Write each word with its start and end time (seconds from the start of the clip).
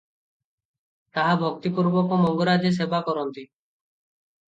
ତାହା 1.19 1.35
ଭକ୍ତି 1.43 1.73
ପୂର୍ବକ 1.77 2.21
ମଙ୍ଗରାଜେ 2.25 2.75
ସେବାକରନ୍ତି। 2.81 3.49